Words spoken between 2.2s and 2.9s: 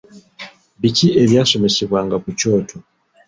ku kyoto?